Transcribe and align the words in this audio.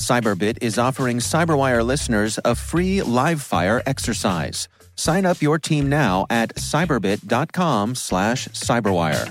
Cyberbit 0.00 0.58
is 0.62 0.78
offering 0.78 1.18
Cyberwire 1.18 1.84
listeners 1.84 2.38
a 2.44 2.54
free 2.54 3.02
live 3.02 3.42
fire 3.42 3.82
exercise. 3.84 4.66
Sign 4.96 5.26
up 5.26 5.42
your 5.42 5.58
team 5.58 5.88
now 5.88 6.26
at 6.30 6.54
cyberbit.com 6.56 7.94
slash 7.94 8.48
cyberwire. 8.48 9.26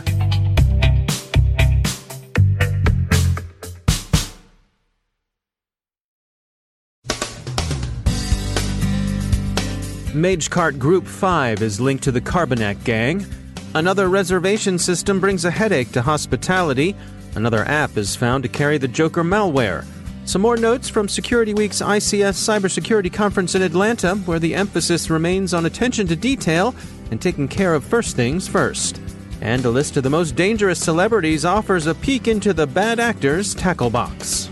Magecart 10.14 10.78
Group 10.78 11.08
5 11.08 11.62
is 11.62 11.80
linked 11.80 12.04
to 12.04 12.12
the 12.12 12.22
Carbanak 12.22 12.84
gang. 12.84 13.26
Another 13.74 14.08
reservation 14.08 14.78
system 14.78 15.20
brings 15.20 15.46
a 15.46 15.52
headache 15.52 15.92
to 15.94 16.02
hospitality. 16.02 16.96
Another 17.36 17.64
app 17.66 17.98
is 17.98 18.16
found 18.16 18.44
to 18.44 18.50
carry 18.50 18.78
the 18.78 18.88
Joker 18.88 19.24
malware. 19.24 19.86
Some 20.30 20.44
more 20.44 20.58
notes 20.58 20.88
from 20.88 21.10
Security 21.10 21.56
Week's 21.56 21.82
ICS 21.82 22.38
Cybersecurity 22.38 23.12
Conference 23.12 23.56
in 23.56 23.64
Atlanta, 23.64 24.14
where 24.14 24.38
the 24.38 24.54
emphasis 24.54 25.10
remains 25.10 25.56
on 25.56 25.66
attention 25.66 26.06
to 26.06 26.16
detail 26.16 26.76
and 27.10 27.20
taking 27.20 27.48
care 27.48 27.74
of 27.74 27.84
first 27.84 28.16
things 28.16 28.48
first. 28.48 29.02
And 29.42 29.66
a 29.66 29.72
list 29.72 29.98
of 29.98 30.04
the 30.04 30.12
most 30.12 30.36
dangerous 30.36 30.78
celebrities 30.78 31.46
offers 31.46 31.88
a 31.88 31.96
peek 31.96 32.28
into 32.28 32.54
the 32.54 32.68
bad 32.68 33.00
actors' 33.00 33.56
tackle 33.56 33.90
box. 33.90 34.52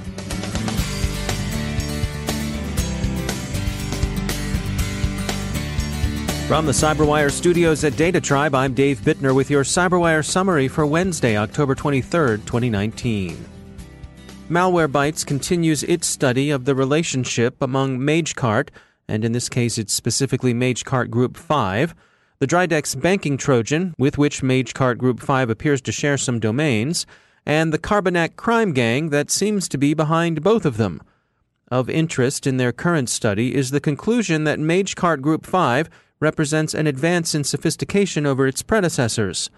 From 6.48 6.66
the 6.66 6.72
CyberWire 6.72 7.30
studios 7.30 7.84
at 7.84 7.96
Data 7.96 8.20
Tribe, 8.20 8.56
I'm 8.56 8.74
Dave 8.74 9.02
Bittner 9.02 9.36
with 9.36 9.52
your 9.52 9.64
CyberWire 9.64 10.26
summary 10.26 10.70
for 10.70 10.88
Wednesday, 10.88 11.38
October 11.38 11.76
23, 11.76 12.38
2019. 12.38 13.57
Malwarebytes 14.50 15.26
continues 15.26 15.84
its 15.84 16.08
study 16.08 16.52
of 16.52 16.64
the 16.64 16.74
relationship 16.74 17.62
among 17.62 18.00
MageCart, 18.00 18.70
and 19.06 19.26
in 19.26 19.34
this 19.34 19.50
case 19.50 19.78
it's 19.78 19.94
specifically 19.94 20.54
MageCart 20.54 21.10
Group 21.10 21.36
5, 21.36 21.94
the 22.40 22.48
Dridex 22.48 23.00
banking 23.00 23.36
Trojan, 23.36 23.94
with 23.98 24.18
which 24.18 24.42
MageCart 24.42 25.00
Group 25.00 25.20
5 25.20 25.50
appears 25.50 25.82
to 25.82 25.92
share 25.92 26.18
some 26.18 26.40
domains, 26.40 27.06
and 27.46 27.74
the 27.74 27.78
Carbanak 27.78 28.38
crime 28.38 28.72
gang 28.72 29.10
that 29.10 29.30
seems 29.30 29.68
to 29.68 29.78
be 29.78 29.94
behind 29.94 30.44
both 30.44 30.66
of 30.66 30.78
them. 30.78 31.02
Of 31.70 31.90
interest 31.90 32.48
in 32.48 32.56
their 32.56 32.72
current 32.72 33.10
study 33.10 33.54
is 33.54 33.72
the 33.72 33.82
conclusion 33.82 34.46
that 34.46 34.60
MageCart 34.60 35.20
Group 35.20 35.46
5 35.46 35.90
represents 36.22 36.74
an 36.74 36.88
advance 36.88 37.36
in 37.36 37.44
sophistication 37.44 38.26
over 38.26 38.48
its 38.48 38.64
predecessors. 38.64 39.50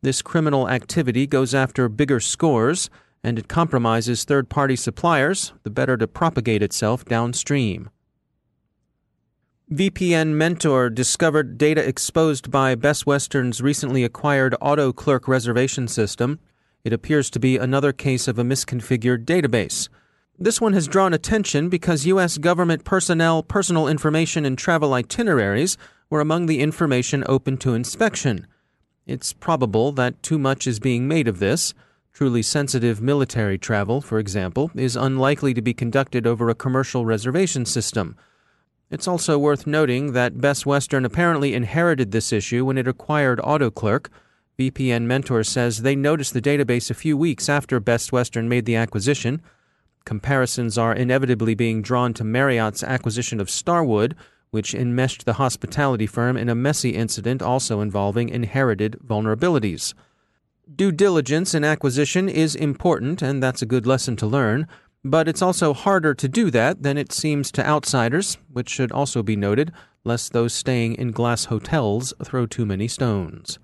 This 0.00 0.22
criminal 0.22 0.70
activity 0.70 1.26
goes 1.26 1.54
after 1.54 1.86
bigger 1.90 2.18
scores, 2.18 2.88
and 3.22 3.38
it 3.38 3.48
compromises 3.48 4.24
third 4.24 4.48
party 4.48 4.76
suppliers, 4.76 5.52
the 5.62 5.70
better 5.70 5.96
to 5.96 6.06
propagate 6.06 6.62
itself 6.62 7.04
downstream. 7.04 7.90
VPN 9.70 10.28
Mentor 10.28 10.88
discovered 10.88 11.58
data 11.58 11.86
exposed 11.86 12.50
by 12.50 12.74
Best 12.74 13.04
Western's 13.04 13.60
recently 13.60 14.02
acquired 14.02 14.56
AutoClerk 14.62 15.28
reservation 15.28 15.86
system. 15.88 16.38
It 16.84 16.94
appears 16.94 17.28
to 17.30 17.38
be 17.38 17.58
another 17.58 17.92
case 17.92 18.28
of 18.28 18.38
a 18.38 18.44
misconfigured 18.44 19.26
database. 19.26 19.90
This 20.38 20.60
one 20.60 20.72
has 20.72 20.88
drawn 20.88 21.12
attention 21.12 21.68
because 21.68 22.06
U.S. 22.06 22.38
government 22.38 22.84
personnel, 22.84 23.42
personal 23.42 23.88
information, 23.88 24.46
and 24.46 24.56
travel 24.56 24.94
itineraries 24.94 25.76
were 26.08 26.20
among 26.20 26.46
the 26.46 26.60
information 26.60 27.22
open 27.26 27.58
to 27.58 27.74
inspection. 27.74 28.46
It's 29.06 29.32
probable 29.32 29.92
that 29.92 30.22
too 30.22 30.38
much 30.38 30.66
is 30.66 30.80
being 30.80 31.08
made 31.08 31.28
of 31.28 31.40
this. 31.40 31.74
Truly 32.18 32.42
sensitive 32.42 33.00
military 33.00 33.58
travel, 33.58 34.00
for 34.00 34.18
example, 34.18 34.72
is 34.74 34.96
unlikely 34.96 35.54
to 35.54 35.62
be 35.62 35.72
conducted 35.72 36.26
over 36.26 36.48
a 36.48 36.54
commercial 36.56 37.06
reservation 37.06 37.64
system. 37.64 38.16
It's 38.90 39.06
also 39.06 39.38
worth 39.38 39.68
noting 39.68 40.14
that 40.14 40.40
Best 40.40 40.66
Western 40.66 41.04
apparently 41.04 41.54
inherited 41.54 42.10
this 42.10 42.32
issue 42.32 42.64
when 42.64 42.76
it 42.76 42.88
acquired 42.88 43.38
AutoClerk. 43.38 44.08
VPN 44.58 45.04
Mentor 45.04 45.44
says 45.44 45.82
they 45.82 45.94
noticed 45.94 46.34
the 46.34 46.42
database 46.42 46.90
a 46.90 46.94
few 46.94 47.16
weeks 47.16 47.48
after 47.48 47.78
Best 47.78 48.10
Western 48.10 48.48
made 48.48 48.66
the 48.66 48.74
acquisition. 48.74 49.40
Comparisons 50.04 50.76
are 50.76 50.92
inevitably 50.92 51.54
being 51.54 51.82
drawn 51.82 52.12
to 52.14 52.24
Marriott's 52.24 52.82
acquisition 52.82 53.38
of 53.38 53.48
Starwood, 53.48 54.16
which 54.50 54.74
enmeshed 54.74 55.24
the 55.24 55.34
hospitality 55.34 56.08
firm 56.08 56.36
in 56.36 56.48
a 56.48 56.56
messy 56.56 56.96
incident 56.96 57.42
also 57.42 57.80
involving 57.80 58.28
inherited 58.28 58.98
vulnerabilities. 59.06 59.94
Due 60.74 60.92
diligence 60.92 61.54
in 61.54 61.64
acquisition 61.64 62.28
is 62.28 62.54
important, 62.54 63.22
and 63.22 63.42
that's 63.42 63.62
a 63.62 63.66
good 63.66 63.86
lesson 63.86 64.16
to 64.16 64.26
learn, 64.26 64.66
but 65.02 65.26
it's 65.26 65.40
also 65.40 65.72
harder 65.72 66.12
to 66.12 66.28
do 66.28 66.50
that 66.50 66.82
than 66.82 66.98
it 66.98 67.10
seems 67.10 67.50
to 67.50 67.66
outsiders, 67.66 68.36
which 68.52 68.68
should 68.68 68.92
also 68.92 69.22
be 69.22 69.34
noted, 69.34 69.72
lest 70.04 70.32
those 70.32 70.52
staying 70.52 70.94
in 70.96 71.10
glass 71.10 71.46
hotels 71.46 72.12
throw 72.22 72.44
too 72.44 72.66
many 72.66 72.86
stones. 72.86 73.58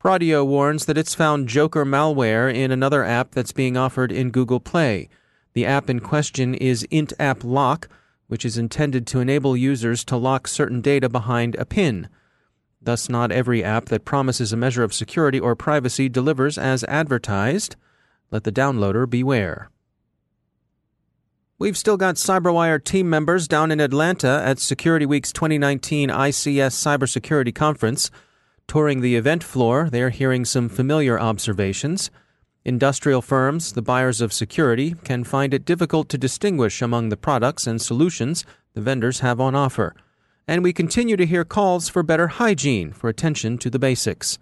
Pradeo 0.00 0.46
warns 0.46 0.86
that 0.86 0.98
it's 0.98 1.14
found 1.16 1.48
Joker 1.48 1.84
malware 1.84 2.52
in 2.54 2.70
another 2.70 3.02
app 3.02 3.32
that's 3.32 3.52
being 3.52 3.76
offered 3.76 4.12
in 4.12 4.30
Google 4.30 4.60
Play. 4.60 5.08
The 5.54 5.66
app 5.66 5.90
in 5.90 5.98
question 5.98 6.54
is 6.54 6.86
IntApp 6.92 7.42
Lock, 7.42 7.88
which 8.28 8.44
is 8.44 8.56
intended 8.56 9.06
to 9.08 9.20
enable 9.20 9.56
users 9.56 10.04
to 10.04 10.16
lock 10.16 10.46
certain 10.46 10.80
data 10.80 11.08
behind 11.08 11.56
a 11.56 11.64
PIN. 11.64 12.08
Thus, 12.86 13.08
not 13.08 13.32
every 13.32 13.64
app 13.64 13.86
that 13.86 14.04
promises 14.04 14.52
a 14.52 14.56
measure 14.56 14.84
of 14.84 14.94
security 14.94 15.40
or 15.40 15.56
privacy 15.56 16.08
delivers 16.08 16.56
as 16.56 16.84
advertised. 16.84 17.74
Let 18.30 18.44
the 18.44 18.52
downloader 18.52 19.10
beware. 19.10 19.70
We've 21.58 21.76
still 21.76 21.96
got 21.96 22.14
CyberWire 22.14 22.84
team 22.84 23.10
members 23.10 23.48
down 23.48 23.72
in 23.72 23.80
Atlanta 23.80 24.40
at 24.44 24.60
Security 24.60 25.04
Week's 25.04 25.32
2019 25.32 26.10
ICS 26.10 26.76
Cybersecurity 26.76 27.52
Conference. 27.52 28.12
Touring 28.68 29.00
the 29.00 29.16
event 29.16 29.42
floor, 29.42 29.90
they're 29.90 30.10
hearing 30.10 30.44
some 30.44 30.68
familiar 30.68 31.18
observations. 31.18 32.08
Industrial 32.64 33.20
firms, 33.20 33.72
the 33.72 33.82
buyers 33.82 34.20
of 34.20 34.32
security, 34.32 34.94
can 35.02 35.24
find 35.24 35.52
it 35.52 35.64
difficult 35.64 36.08
to 36.10 36.18
distinguish 36.18 36.80
among 36.80 37.08
the 37.08 37.16
products 37.16 37.66
and 37.66 37.82
solutions 37.82 38.44
the 38.74 38.80
vendors 38.80 39.20
have 39.20 39.40
on 39.40 39.56
offer. 39.56 39.92
And 40.48 40.62
we 40.62 40.72
continue 40.72 41.16
to 41.16 41.26
hear 41.26 41.44
calls 41.44 41.88
for 41.88 42.04
better 42.04 42.28
hygiene, 42.28 42.92
for 42.92 43.08
attention 43.08 43.58
to 43.58 43.68
the 43.68 43.80
basics. 43.80 44.38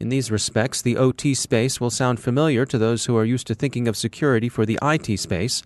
In 0.00 0.08
these 0.08 0.30
respects, 0.30 0.82
the 0.82 0.96
OT 0.96 1.32
space 1.32 1.80
will 1.80 1.90
sound 1.90 2.18
familiar 2.18 2.66
to 2.66 2.76
those 2.76 3.04
who 3.04 3.16
are 3.16 3.24
used 3.24 3.46
to 3.46 3.54
thinking 3.54 3.86
of 3.86 3.96
security 3.96 4.48
for 4.48 4.66
the 4.66 4.80
IT 4.82 5.16
space. 5.18 5.62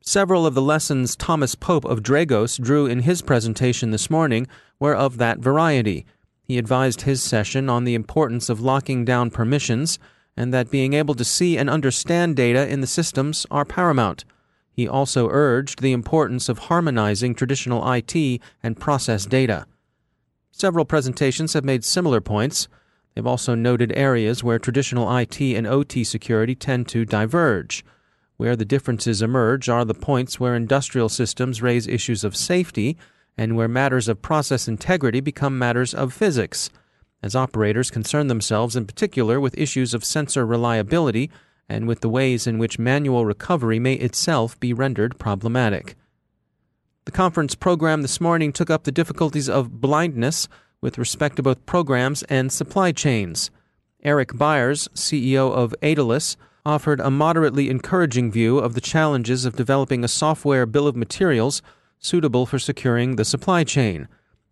Several 0.00 0.46
of 0.46 0.54
the 0.54 0.62
lessons 0.62 1.16
Thomas 1.16 1.56
Pope 1.56 1.84
of 1.84 2.02
Dragos 2.02 2.62
drew 2.62 2.86
in 2.86 3.00
his 3.00 3.22
presentation 3.22 3.90
this 3.90 4.08
morning 4.08 4.46
were 4.78 4.94
of 4.94 5.16
that 5.18 5.40
variety. 5.40 6.06
He 6.44 6.56
advised 6.56 7.00
his 7.00 7.20
session 7.20 7.68
on 7.68 7.82
the 7.82 7.94
importance 7.94 8.48
of 8.48 8.60
locking 8.60 9.04
down 9.04 9.30
permissions 9.30 9.98
and 10.36 10.54
that 10.54 10.70
being 10.70 10.92
able 10.92 11.14
to 11.14 11.24
see 11.24 11.58
and 11.58 11.68
understand 11.68 12.36
data 12.36 12.68
in 12.68 12.80
the 12.80 12.86
systems 12.86 13.46
are 13.50 13.64
paramount. 13.64 14.24
He 14.74 14.88
also 14.88 15.28
urged 15.30 15.80
the 15.80 15.92
importance 15.92 16.48
of 16.48 16.58
harmonizing 16.58 17.34
traditional 17.34 17.88
IT 17.92 18.40
and 18.62 18.78
process 18.78 19.24
data. 19.24 19.66
Several 20.50 20.84
presentations 20.84 21.52
have 21.52 21.64
made 21.64 21.84
similar 21.84 22.20
points. 22.20 22.68
They've 23.14 23.26
also 23.26 23.54
noted 23.54 23.92
areas 23.96 24.42
where 24.42 24.58
traditional 24.58 25.16
IT 25.16 25.40
and 25.40 25.66
OT 25.66 26.02
security 26.02 26.56
tend 26.56 26.88
to 26.88 27.04
diverge. 27.04 27.84
Where 28.36 28.56
the 28.56 28.64
differences 28.64 29.22
emerge 29.22 29.68
are 29.68 29.84
the 29.84 29.94
points 29.94 30.40
where 30.40 30.56
industrial 30.56 31.08
systems 31.08 31.62
raise 31.62 31.86
issues 31.86 32.24
of 32.24 32.36
safety 32.36 32.96
and 33.38 33.56
where 33.56 33.68
matters 33.68 34.08
of 34.08 34.22
process 34.22 34.66
integrity 34.66 35.20
become 35.20 35.56
matters 35.56 35.94
of 35.94 36.12
physics 36.12 36.68
as 37.22 37.34
operators 37.34 37.90
concern 37.90 38.26
themselves 38.26 38.76
in 38.76 38.86
particular 38.86 39.40
with 39.40 39.56
issues 39.56 39.94
of 39.94 40.04
sensor 40.04 40.44
reliability 40.44 41.30
and 41.68 41.86
with 41.86 42.00
the 42.00 42.08
ways 42.08 42.46
in 42.46 42.58
which 42.58 42.78
manual 42.78 43.24
recovery 43.24 43.78
may 43.78 43.94
itself 43.94 44.58
be 44.60 44.72
rendered 44.72 45.18
problematic. 45.18 45.96
The 47.04 47.12
conference 47.12 47.54
program 47.54 48.02
this 48.02 48.20
morning 48.20 48.52
took 48.52 48.70
up 48.70 48.84
the 48.84 48.92
difficulties 48.92 49.48
of 49.48 49.80
blindness 49.80 50.48
with 50.80 50.98
respect 50.98 51.36
to 51.36 51.42
both 51.42 51.66
programs 51.66 52.22
and 52.24 52.52
supply 52.52 52.92
chains. 52.92 53.50
Eric 54.02 54.32
Byres, 54.34 54.88
CEO 54.94 55.52
of 55.52 55.74
aDolus, 55.82 56.36
offered 56.66 57.00
a 57.00 57.10
moderately 57.10 57.68
encouraging 57.68 58.30
view 58.30 58.58
of 58.58 58.74
the 58.74 58.80
challenges 58.80 59.44
of 59.44 59.56
developing 59.56 60.02
a 60.02 60.08
software 60.08 60.66
bill 60.66 60.86
of 60.86 60.96
materials 60.96 61.62
suitable 61.98 62.46
for 62.46 62.58
securing 62.58 63.16
the 63.16 63.24
supply 63.24 63.64
chain. 63.64 64.08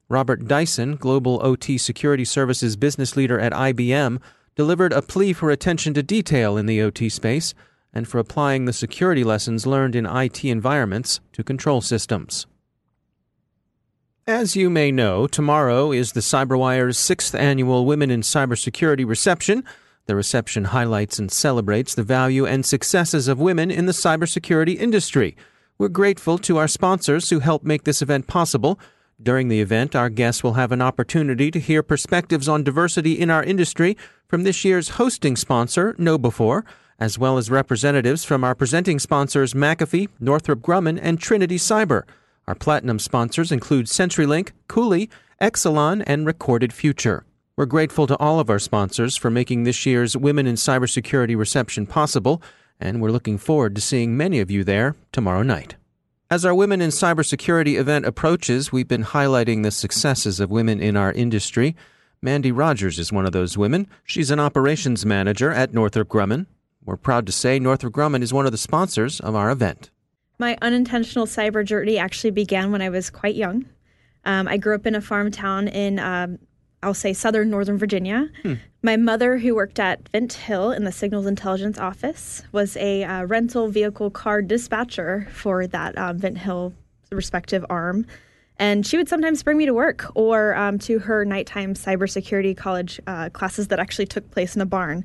Robert 0.09 0.47
Dyson, 0.47 0.97
Global 0.97 1.41
OT 1.43 1.79
Security 1.79 2.25
Services 2.25 2.77
business 2.77 3.17
leader 3.17 3.41
at 3.41 3.53
IBM, 3.53 4.21
delivered 4.55 4.93
a 4.93 5.03
plea 5.03 5.33
for 5.33 5.51
attention 5.51 5.95
to 5.95 6.03
detail 6.03 6.57
in 6.57 6.67
the 6.67 6.81
OT 6.81 7.09
space 7.09 7.55
and 7.93 8.09
for 8.09 8.19
applying 8.19 8.65
the 8.65 8.73
security 8.73 9.25
lessons 9.25 9.67
learned 9.67 9.95
in 9.95 10.07
IT 10.07 10.45
environments 10.45 11.21
to 11.33 11.45
control 11.45 11.81
systems. 11.81 12.47
As 14.27 14.55
you 14.55 14.71
may 14.71 14.93
know, 14.93 15.27
tomorrow 15.27 15.91
is 15.91 16.13
the 16.13 16.21
CyberWire's 16.21 16.97
sixth 16.97 17.35
annual 17.35 17.85
Women 17.85 18.11
in 18.11 18.21
Cybersecurity 18.21 19.07
reception. 19.07 19.65
The 20.07 20.17
reception 20.17 20.67
highlights 20.67 21.19
and 21.19 21.31
celebrates 21.31 21.95
the 21.95 22.03
value 22.03 22.47
and 22.47 22.65
successes 22.65 23.29
of 23.29 23.41
women 23.41 23.71
in 23.71 23.87
the 23.87 23.93
cybersecurity 23.93 24.77
industry. 24.77 25.37
We're 25.79 25.89
grateful 25.89 26.39
to 26.39 26.59
our 26.59 26.69
sponsors 26.69 27.31
who 27.31 27.41
help 27.41 27.65
make 27.65 27.85
this 27.85 28.03
event 28.03 28.27
possible. 28.27 28.79
During 29.21 29.49
the 29.49 29.61
event, 29.61 29.95
our 29.95 30.09
guests 30.09 30.43
will 30.43 30.55
have 30.55 30.73
an 30.73 30.83
opportunity 30.83 31.51
to 31.51 31.61
hear 31.61 31.83
perspectives 31.83 32.49
on 32.49 32.65
diversity 32.65 33.19
in 33.19 33.31
our 33.31 33.43
industry 33.43 33.97
from 34.33 34.45
this 34.45 34.65
year's 34.65 34.89
hosting 34.89 35.37
sponsor, 35.37 35.93
KnowBe4, 35.93 36.65
as 36.99 37.19
well 37.19 37.37
as 37.37 37.51
representatives 37.51 38.25
from 38.25 38.45
our 38.45 38.55
presenting 38.55 38.99
sponsors 38.99 39.53
McAfee, 39.53 40.09
Northrop 40.19 40.61
Grumman, 40.61 40.99
and 41.03 41.21
Trinity 41.21 41.59
Cyber. 41.59 42.05
Our 42.49 42.55
platinum 42.55 42.99
sponsors 42.99 43.53
include 43.53 43.89
CenturyLink, 43.89 44.53
Cooley, 44.69 45.11
Exelon, 45.39 46.03
and 46.07 46.25
Recorded 46.25 46.73
Future. 46.73 47.27
We're 47.59 47.67
grateful 47.67 48.07
to 48.07 48.17
all 48.17 48.41
of 48.41 48.49
our 48.49 48.59
sponsors 48.59 49.19
for 49.19 49.29
making 49.29 49.65
this 49.65 49.85
year's 49.85 50.17
Women 50.17 50.47
in 50.47 50.55
Cybersecurity 50.55 51.37
reception 51.37 51.85
possible, 51.85 52.43
and 52.81 53.03
we're 53.03 53.11
looking 53.11 53.37
forward 53.37 53.75
to 53.75 53.83
seeing 53.83 54.17
many 54.17 54.41
of 54.41 54.51
you 54.51 54.65
there 54.65 54.97
tomorrow 55.13 55.43
night. 55.43 55.77
As 56.31 56.47
our 56.47 56.55
Women 56.55 56.81
in 56.81 56.89
Cybersecurity 56.89 57.79
event 57.79 58.07
approaches, 58.07 58.73
we've 58.73 58.89
been 58.89 59.05
highlighting 59.05 59.63
the 59.63 59.71
successes 59.71 60.41
of 60.41 60.51
women 60.51 60.81
in 60.81 60.97
our 60.97 61.13
industry. 61.13 61.77
Mandy 62.25 62.53
Rogers 62.53 63.01
is 63.01 63.13
one 63.13 63.27
of 63.27 63.33
those 63.33 63.59
women. 63.59 63.89
She's 64.05 64.31
an 64.31 64.39
operations 64.39 65.05
manager 65.05 65.51
at 65.51 65.75
Northrop 65.75 66.07
Grumman. 66.07 66.47
We're 66.85 66.97
proud 66.97 67.27
to 67.27 67.33
say 67.33 67.59
Northrop 67.59 67.93
Grumman 67.93 68.23
is 68.23 68.33
one 68.33 68.47
of 68.47 68.53
the 68.53 68.59
sponsors 68.59 69.19
of 69.19 69.35
our 69.35 69.51
event. 69.51 69.91
My 70.39 70.57
unintentional 70.63 71.27
cyber 71.27 71.65
journey 71.65 71.99
actually 71.99 72.31
began 72.31 72.71
when 72.71 72.81
I 72.81 72.91
was 72.91 73.11
quite 73.11 73.35
young. 73.35 73.65
Um, 74.25 74.47
I 74.47 74.57
grew 74.57 74.77
up 74.77 74.87
in 74.87 74.95
a 74.95 75.01
farm 75.01 75.33
town 75.33 75.67
in, 75.67 75.99
um, 75.99 76.39
I'll 76.81 76.95
say, 76.95 77.13
southern 77.13 77.51
Northern 77.51 77.77
Virginia. 77.77 78.31
Hmm. 78.43 78.55
My 78.85 78.97
mother, 78.97 79.39
who 79.39 79.57
worked 79.57 79.81
at 79.81 80.09
Vint 80.11 80.33
Hill 80.35 80.71
in 80.71 80.85
the 80.85 80.93
Signals 80.93 81.27
Intelligence 81.27 81.77
Office, 81.77 82.45
was 82.53 82.77
a 82.77 83.03
uh, 83.03 83.25
rental 83.25 83.67
vehicle 83.67 84.11
car 84.11 84.43
dispatcher 84.43 85.27
for 85.33 85.67
that 85.67 85.99
um, 85.99 86.19
Vint 86.19 86.39
Hill 86.39 86.73
respective 87.11 87.67
arm. 87.69 88.07
And 88.63 88.87
she 88.87 88.97
would 88.97 89.09
sometimes 89.09 89.43
bring 89.43 89.59
me 89.59 89.67
to 89.67 89.75
work 89.75 90.09
or 90.15 90.55
um, 90.55 90.79
to 90.81 91.01
her 91.01 91.25
nighttime 91.25 91.75
cybersecurity 91.75 92.57
college 92.57 93.01
uh, 93.09 93.29
classes 93.31 93.67
that 93.69 93.81
actually 93.81 94.07
took 94.07 94.31
place 94.31 94.55
in 94.55 94.63
a 94.63 94.67
barn. 94.67 95.05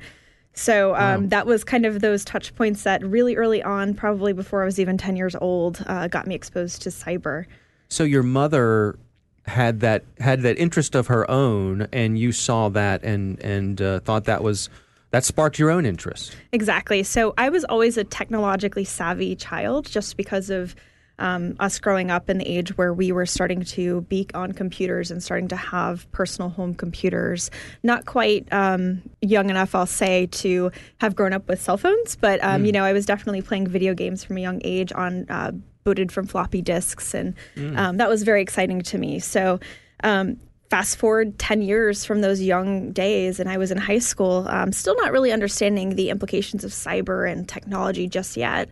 So 0.53 0.93
um, 0.93 1.23
wow. 1.23 1.27
that 1.29 1.47
was 1.47 1.63
kind 1.63 1.83
of 1.83 2.01
those 2.01 2.23
touch 2.23 2.53
points 2.53 2.83
that 2.83 3.03
really 3.03 3.35
early 3.35 3.63
on, 3.63 3.95
probably 3.95 4.31
before 4.31 4.61
I 4.61 4.65
was 4.65 4.79
even 4.79 4.95
10 4.95 5.15
years 5.15 5.35
old, 5.35 5.83
uh, 5.87 6.07
got 6.07 6.27
me 6.27 6.35
exposed 6.35 6.83
to 6.83 6.89
cyber. 6.89 7.45
So 7.89 8.03
your 8.03 8.21
mother 8.21 8.99
had 9.47 9.79
that 9.79 10.03
had 10.19 10.43
that 10.43 10.59
interest 10.59 10.93
of 10.93 11.07
her 11.07 11.29
own, 11.31 11.87
and 11.91 12.19
you 12.19 12.33
saw 12.33 12.69
that 12.69 13.03
and 13.03 13.39
and 13.39 13.81
uh, 13.81 14.01
thought 14.01 14.25
that 14.25 14.43
was 14.43 14.69
that 15.09 15.23
sparked 15.23 15.57
your 15.57 15.71
own 15.71 15.83
interest. 15.83 16.35
Exactly. 16.51 17.01
So 17.01 17.33
I 17.39 17.49
was 17.49 17.63
always 17.63 17.97
a 17.97 18.03
technologically 18.03 18.83
savvy 18.83 19.35
child, 19.35 19.89
just 19.89 20.15
because 20.15 20.51
of 20.51 20.75
um, 21.19 21.55
us 21.59 21.79
growing 21.79 22.11
up 22.11 22.29
in 22.29 22.37
the 22.37 22.47
age 22.47 22.77
where 22.77 22.93
we 22.93 23.11
were 23.11 23.25
starting 23.25 23.63
to 23.63 24.01
be 24.01 24.27
on 24.33 24.51
computers 24.51 25.11
and 25.11 25.23
starting 25.23 25.47
to 25.47 25.55
have 25.55 26.09
personal 26.11 26.49
home 26.49 26.73
computers. 26.73 27.49
Not 27.83 28.05
quite 28.05 28.47
um, 28.51 29.01
young 29.21 29.49
enough, 29.49 29.73
I'll 29.73 29.85
say, 29.85 30.27
to 30.27 30.71
have 30.99 31.15
grown 31.15 31.33
up 31.33 31.47
with 31.47 31.61
cell 31.61 31.77
phones, 31.77 32.15
but 32.15 32.43
um, 32.43 32.63
mm. 32.63 32.67
you 32.67 32.71
know, 32.71 32.83
I 32.83 32.93
was 32.93 33.05
definitely 33.05 33.41
playing 33.41 33.67
video 33.67 33.93
games 33.93 34.23
from 34.23 34.37
a 34.37 34.41
young 34.41 34.61
age 34.63 34.91
on. 34.93 35.25
Uh, 35.29 35.51
booted 35.83 36.11
from 36.11 36.27
floppy 36.27 36.61
disks, 36.61 37.13
and 37.13 37.33
mm. 37.55 37.77
um, 37.77 37.95
that 37.95 38.09
was 38.09 38.23
very 38.23 38.41
exciting 38.41 38.81
to 38.81 38.97
me. 38.97 39.19
So, 39.19 39.57
um, 40.03 40.37
fast 40.69 40.97
forward 40.97 41.39
10 41.39 41.61
years 41.61 42.03
from 42.03 42.19
those 42.19 42.41
young 42.41 42.91
days, 42.91 43.39
and 43.39 43.49
I 43.49 43.57
was 43.57 43.71
in 43.71 43.77
high 43.77 43.99
school, 43.99 44.45
um, 44.49 44.73
still 44.73 44.97
not 44.97 45.13
really 45.13 45.31
understanding 45.31 45.95
the 45.95 46.09
implications 46.09 46.65
of 46.65 46.71
cyber 46.71 47.31
and 47.31 47.47
technology 47.47 48.09
just 48.09 48.35
yet. 48.35 48.67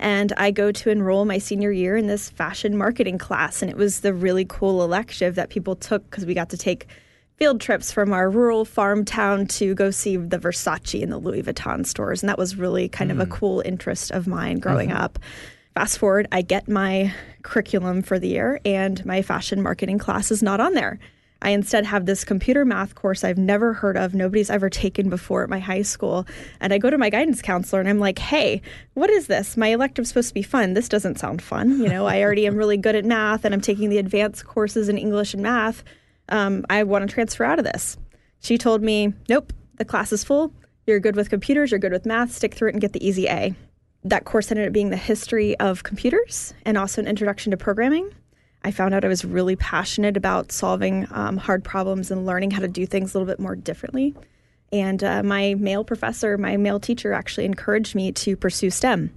And 0.00 0.32
I 0.36 0.50
go 0.50 0.70
to 0.70 0.90
enroll 0.90 1.24
my 1.24 1.38
senior 1.38 1.72
year 1.72 1.96
in 1.96 2.06
this 2.06 2.30
fashion 2.30 2.76
marketing 2.76 3.18
class, 3.18 3.62
and 3.62 3.70
it 3.70 3.76
was 3.76 4.00
the 4.00 4.14
really 4.14 4.44
cool 4.44 4.82
elective 4.84 5.34
that 5.34 5.50
people 5.50 5.74
took 5.74 6.08
because 6.08 6.24
we 6.24 6.34
got 6.34 6.50
to 6.50 6.56
take 6.56 6.86
field 7.36 7.60
trips 7.60 7.92
from 7.92 8.12
our 8.12 8.28
rural 8.28 8.64
farm 8.64 9.04
town 9.04 9.46
to 9.46 9.74
go 9.74 9.90
see 9.90 10.16
the 10.16 10.38
Versace 10.38 11.02
and 11.02 11.12
the 11.12 11.18
Louis 11.18 11.42
Vuitton 11.42 11.86
stores. 11.86 12.22
And 12.22 12.28
that 12.28 12.38
was 12.38 12.56
really 12.56 12.88
kind 12.88 13.10
mm. 13.10 13.14
of 13.14 13.20
a 13.20 13.26
mm. 13.26 13.30
cool 13.30 13.62
interest 13.64 14.10
of 14.10 14.26
mine 14.26 14.58
growing 14.58 14.88
mm-hmm. 14.88 14.98
up. 14.98 15.18
Fast 15.74 15.98
forward, 15.98 16.26
I 16.32 16.42
get 16.42 16.68
my 16.68 17.14
curriculum 17.42 18.02
for 18.02 18.18
the 18.18 18.28
year, 18.28 18.60
and 18.64 19.04
my 19.06 19.22
fashion 19.22 19.62
marketing 19.62 19.98
class 19.98 20.32
is 20.32 20.42
not 20.42 20.58
on 20.58 20.74
there. 20.74 20.98
I 21.40 21.50
instead 21.50 21.86
have 21.86 22.06
this 22.06 22.24
computer 22.24 22.64
math 22.64 22.94
course 22.94 23.22
I've 23.22 23.38
never 23.38 23.72
heard 23.72 23.96
of, 23.96 24.14
nobody's 24.14 24.50
ever 24.50 24.68
taken 24.68 25.08
before 25.08 25.42
at 25.44 25.48
my 25.48 25.60
high 25.60 25.82
school. 25.82 26.26
And 26.60 26.72
I 26.72 26.78
go 26.78 26.90
to 26.90 26.98
my 26.98 27.10
guidance 27.10 27.40
counselor 27.42 27.80
and 27.80 27.88
I'm 27.88 28.00
like, 28.00 28.18
hey, 28.18 28.60
what 28.94 29.10
is 29.10 29.28
this? 29.28 29.56
My 29.56 29.68
elective's 29.68 30.08
supposed 30.08 30.28
to 30.28 30.34
be 30.34 30.42
fun. 30.42 30.74
This 30.74 30.88
doesn't 30.88 31.18
sound 31.18 31.40
fun. 31.40 31.80
You 31.80 31.88
know, 31.88 32.06
I 32.06 32.22
already 32.22 32.46
am 32.46 32.56
really 32.56 32.76
good 32.76 32.96
at 32.96 33.04
math 33.04 33.44
and 33.44 33.54
I'm 33.54 33.60
taking 33.60 33.88
the 33.88 33.98
advanced 33.98 34.44
courses 34.44 34.88
in 34.88 34.98
English 34.98 35.34
and 35.34 35.42
math. 35.42 35.84
Um, 36.28 36.66
I 36.68 36.82
want 36.82 37.08
to 37.08 37.12
transfer 37.12 37.44
out 37.44 37.58
of 37.58 37.64
this. 37.64 37.96
She 38.40 38.58
told 38.58 38.82
me, 38.82 39.14
nope, 39.28 39.52
the 39.76 39.84
class 39.84 40.12
is 40.12 40.24
full. 40.24 40.52
You're 40.86 41.00
good 41.00 41.16
with 41.16 41.30
computers, 41.30 41.70
you're 41.70 41.80
good 41.80 41.92
with 41.92 42.06
math, 42.06 42.32
stick 42.32 42.54
through 42.54 42.70
it 42.70 42.74
and 42.74 42.80
get 42.80 42.92
the 42.92 43.06
easy 43.06 43.28
A 43.28 43.54
that 44.04 44.24
course 44.24 44.50
ended 44.50 44.66
up 44.66 44.72
being 44.72 44.90
the 44.90 44.96
history 44.96 45.58
of 45.58 45.82
computers 45.82 46.54
and 46.64 46.78
also 46.78 47.00
an 47.00 47.08
introduction 47.08 47.50
to 47.50 47.56
programming. 47.56 48.10
I 48.64 48.70
found 48.70 48.94
out 48.94 49.04
I 49.04 49.08
was 49.08 49.24
really 49.24 49.56
passionate 49.56 50.16
about 50.16 50.52
solving 50.52 51.06
um, 51.10 51.36
hard 51.36 51.64
problems 51.64 52.10
and 52.10 52.26
learning 52.26 52.50
how 52.50 52.60
to 52.60 52.68
do 52.68 52.86
things 52.86 53.14
a 53.14 53.18
little 53.18 53.32
bit 53.32 53.40
more 53.40 53.56
differently. 53.56 54.14
And 54.72 55.02
uh, 55.02 55.22
my 55.22 55.54
male 55.54 55.84
professor, 55.84 56.36
my 56.36 56.56
male 56.56 56.80
teacher, 56.80 57.12
actually 57.12 57.46
encouraged 57.46 57.94
me 57.94 58.12
to 58.12 58.36
pursue 58.36 58.70
STEM. 58.70 59.10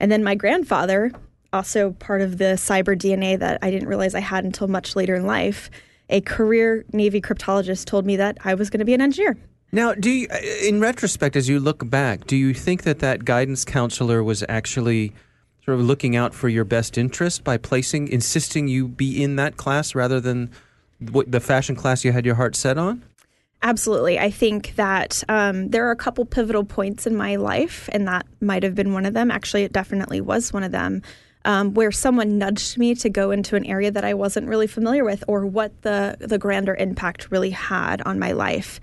And 0.00 0.12
then 0.12 0.22
my 0.22 0.34
grandfather, 0.34 1.12
also 1.52 1.92
part 1.92 2.20
of 2.20 2.38
the 2.38 2.54
cyber 2.56 2.96
DNA 2.96 3.38
that 3.38 3.58
I 3.62 3.70
didn't 3.70 3.88
realize 3.88 4.14
I 4.14 4.20
had 4.20 4.44
until 4.44 4.68
much 4.68 4.96
later 4.96 5.14
in 5.14 5.24
life, 5.24 5.70
a 6.10 6.20
career 6.20 6.84
Navy 6.92 7.20
cryptologist 7.20 7.86
told 7.86 8.04
me 8.04 8.16
that 8.16 8.38
I 8.44 8.54
was 8.54 8.68
going 8.68 8.80
to 8.80 8.84
be 8.84 8.94
an 8.94 9.00
engineer. 9.00 9.38
Now, 9.72 9.94
do 9.94 10.10
you, 10.10 10.28
uh, 10.30 10.38
in 10.62 10.80
retrospect, 10.80 11.34
as 11.34 11.48
you 11.48 11.58
look 11.58 11.88
back, 11.88 12.26
do 12.26 12.36
you 12.36 12.54
think 12.54 12.82
that 12.82 12.98
that 13.00 13.24
guidance 13.24 13.64
counselor 13.64 14.22
was 14.22 14.44
actually 14.48 15.12
sort 15.64 15.78
of 15.78 15.84
looking 15.84 16.14
out 16.14 16.34
for 16.34 16.48
your 16.48 16.64
best 16.64 16.98
interest 16.98 17.42
by 17.44 17.56
placing, 17.56 18.08
insisting 18.08 18.68
you 18.68 18.86
be 18.86 19.22
in 19.22 19.36
that 19.36 19.56
class 19.56 19.94
rather 19.94 20.20
than 20.20 20.50
the 21.00 21.40
fashion 21.40 21.74
class 21.74 22.04
you 22.04 22.12
had 22.12 22.26
your 22.26 22.34
heart 22.34 22.54
set 22.54 22.78
on? 22.78 23.02
Absolutely. 23.62 24.18
I 24.18 24.30
think 24.30 24.74
that 24.76 25.24
um, 25.28 25.68
there 25.68 25.88
are 25.88 25.90
a 25.90 25.96
couple 25.96 26.26
pivotal 26.26 26.64
points 26.64 27.06
in 27.06 27.16
my 27.16 27.36
life, 27.36 27.88
and 27.92 28.06
that 28.06 28.26
might 28.42 28.62
have 28.62 28.74
been 28.74 28.92
one 28.92 29.06
of 29.06 29.14
them. 29.14 29.30
Actually, 29.30 29.62
it 29.62 29.72
definitely 29.72 30.20
was 30.20 30.52
one 30.52 30.62
of 30.62 30.70
them. 30.70 31.00
Um, 31.46 31.74
where 31.74 31.92
someone 31.92 32.38
nudged 32.38 32.78
me 32.78 32.94
to 32.94 33.10
go 33.10 33.30
into 33.30 33.54
an 33.54 33.66
area 33.66 33.90
that 33.90 34.04
I 34.04 34.14
wasn't 34.14 34.48
really 34.48 34.66
familiar 34.66 35.04
with, 35.04 35.22
or 35.28 35.44
what 35.44 35.82
the 35.82 36.16
the 36.18 36.38
grander 36.38 36.74
impact 36.74 37.30
really 37.30 37.50
had 37.50 38.00
on 38.02 38.18
my 38.18 38.32
life. 38.32 38.80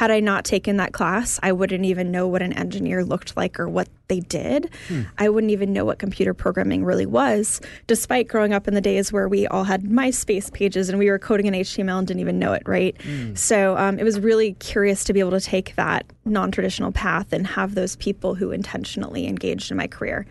Had 0.00 0.10
I 0.10 0.20
not 0.20 0.46
taken 0.46 0.78
that 0.78 0.94
class, 0.94 1.38
I 1.42 1.52
wouldn't 1.52 1.84
even 1.84 2.10
know 2.10 2.26
what 2.26 2.40
an 2.40 2.54
engineer 2.54 3.04
looked 3.04 3.36
like 3.36 3.60
or 3.60 3.68
what 3.68 3.86
they 4.08 4.20
did. 4.20 4.70
Hmm. 4.88 5.02
I 5.18 5.28
wouldn't 5.28 5.50
even 5.50 5.74
know 5.74 5.84
what 5.84 5.98
computer 5.98 6.32
programming 6.32 6.86
really 6.86 7.04
was, 7.04 7.60
despite 7.86 8.26
growing 8.26 8.54
up 8.54 8.66
in 8.66 8.72
the 8.72 8.80
days 8.80 9.12
where 9.12 9.28
we 9.28 9.46
all 9.48 9.64
had 9.64 9.82
MySpace 9.82 10.50
pages 10.50 10.88
and 10.88 10.98
we 10.98 11.10
were 11.10 11.18
coding 11.18 11.44
in 11.44 11.52
HTML 11.52 11.98
and 11.98 12.06
didn't 12.06 12.20
even 12.20 12.38
know 12.38 12.54
it, 12.54 12.62
right? 12.64 12.98
Hmm. 13.02 13.34
So 13.34 13.76
um, 13.76 13.98
it 13.98 14.04
was 14.04 14.18
really 14.18 14.54
curious 14.54 15.04
to 15.04 15.12
be 15.12 15.20
able 15.20 15.32
to 15.32 15.40
take 15.40 15.74
that 15.76 16.06
non 16.24 16.50
traditional 16.50 16.92
path 16.92 17.34
and 17.34 17.46
have 17.46 17.74
those 17.74 17.96
people 17.96 18.34
who 18.34 18.52
intentionally 18.52 19.26
engaged 19.26 19.70
in 19.70 19.76
my 19.76 19.86
career. 19.86 20.26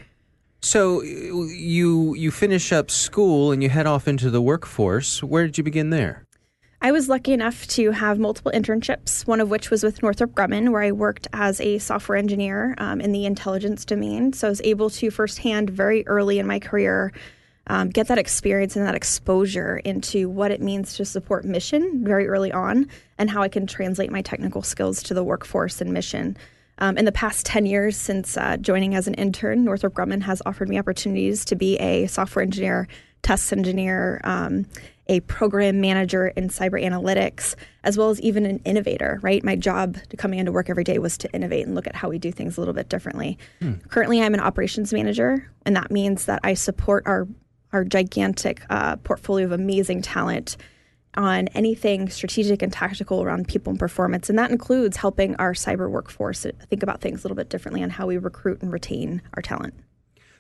So 0.62 1.02
you 1.02 2.14
you 2.16 2.32
finish 2.32 2.72
up 2.72 2.92
school 2.92 3.52
and 3.52 3.64
you 3.64 3.70
head 3.70 3.88
off 3.88 4.08
into 4.08 4.30
the 4.30 4.42
workforce. 4.42 5.24
Where 5.24 5.46
did 5.46 5.58
you 5.58 5.64
begin 5.64 5.90
there? 5.90 6.26
I 6.82 6.94
was 6.94 7.10
lucky 7.10 7.34
enough 7.34 7.68
to 7.70 7.92
have 7.92 8.20
multiple 8.20 8.54
internships, 8.54 9.28
one 9.28 9.42
of 9.42 9.50
which 9.50 9.70
was 9.70 9.84
with 9.84 10.02
Northrop 10.02 10.32
Grumman, 10.32 10.70
where 10.70 10.82
I 10.82 10.94
worked 10.94 11.28
as 11.34 11.60
a 11.60 11.78
software 11.78 12.18
engineer 12.18 12.74
um, 12.78 13.02
in 13.02 13.12
the 13.12 13.26
intelligence 13.26 13.84
domain. 13.84 14.32
So 14.32 14.48
I 14.48 14.50
was 14.50 14.62
able 14.64 14.90
to 14.92 15.12
firsthand, 15.12 15.70
very 15.70 16.08
early 16.08 16.40
in 16.40 16.48
my 16.48 16.58
career, 16.58 17.12
um, 17.68 17.90
get 17.90 18.08
that 18.08 18.18
experience 18.18 18.78
and 18.78 18.86
that 18.86 18.96
exposure 18.96 19.78
into 19.78 20.30
what 20.30 20.52
it 20.52 20.62
means 20.62 20.96
to 20.96 21.06
support 21.06 21.44
mission 21.44 22.04
very 22.06 22.28
early 22.30 22.52
on 22.54 22.88
and 23.18 23.30
how 23.30 23.42
I 23.42 23.50
can 23.50 23.68
translate 23.68 24.10
my 24.10 24.22
technical 24.22 24.62
skills 24.62 25.04
to 25.04 25.14
the 25.14 25.24
workforce 25.24 25.82
and 25.82 25.92
mission. 25.92 26.38
Um, 26.80 26.98
in 26.98 27.06
the 27.06 27.12
past 27.12 27.46
10 27.46 27.66
years 27.66 27.98
since 27.98 28.38
uh, 28.38 28.58
joining 28.58 28.96
as 28.96 29.08
an 29.08 29.14
intern, 29.16 29.64
Northrop 29.64 29.94
Grumman 29.94 30.22
has 30.22 30.42
offered 30.46 30.70
me 30.70 30.80
opportunities 30.80 31.46
to 31.46 31.56
be 31.56 31.78
a 31.78 32.08
software 32.08 32.42
engineer, 32.42 32.88
test 33.22 33.52
engineer, 33.52 34.22
um, 34.24 34.66
a 35.08 35.20
program 35.22 35.82
manager 35.82 36.28
in 36.28 36.48
cyber 36.48 36.82
analytics, 36.82 37.56
as 37.84 37.98
well 37.98 38.12
as 38.12 38.22
even 38.22 38.46
an 38.46 38.60
innovator, 38.64 39.20
right? 39.22 39.44
My 39.44 39.56
job 39.56 39.98
coming 40.18 40.40
into 40.40 40.52
work 40.52 40.70
every 40.70 40.84
day 40.84 41.00
was 41.00 41.18
to 41.18 41.34
innovate 41.34 41.66
and 41.66 41.76
look 41.76 41.88
at 41.88 41.96
how 41.96 42.10
we 42.10 42.20
do 42.20 42.32
things 42.32 42.58
a 42.58 42.62
little 42.62 42.76
bit 42.76 42.90
differently. 42.90 43.38
Hmm. 43.60 43.74
Currently, 43.90 44.22
I'm 44.22 44.34
an 44.34 44.40
operations 44.40 44.94
manager, 44.94 45.52
and 45.66 45.76
that 45.76 45.92
means 45.92 46.26
that 46.26 46.40
I 46.44 46.54
support 46.54 47.04
our, 47.08 47.28
our 47.74 47.84
gigantic 47.84 48.62
uh, 48.70 48.98
portfolio 48.98 49.48
of 49.48 49.52
amazing 49.52 50.04
talent 50.04 50.56
on 51.16 51.48
anything 51.50 52.10
strategic 52.10 52.62
and 52.62 52.72
tactical 52.72 53.24
around 53.24 53.48
people 53.48 53.72
and 53.72 53.80
performance. 53.80 54.30
And 54.30 54.38
that 54.38 54.52
includes 54.52 54.98
helping 54.98 55.36
our 55.36 55.54
cyber 55.54 55.90
workforce 55.90 56.46
think 56.70 56.84
about 56.84 57.02
things 57.02 57.22
a 57.22 57.24
little 57.24 57.36
bit 57.36 57.50
differently 57.50 57.84
on 57.84 57.90
how 57.90 58.08
we 58.08 58.18
recruit 58.18 58.62
and 58.62 58.72
retain 58.72 59.22
our 59.34 59.42
talent. 59.42 59.74